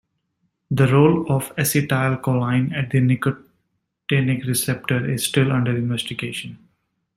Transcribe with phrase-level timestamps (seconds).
[0.71, 6.57] The role of acetylcholine at the nicotinic receptor is still under investigation.